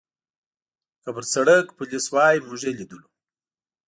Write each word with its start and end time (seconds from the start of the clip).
که 1.03 1.09
پر 1.15 1.25
سړک 1.33 1.65
پولیس 1.77 2.05
وای، 2.13 2.35
موږ 2.45 2.61
یې 2.65 2.71
لیدلو. 2.77 3.07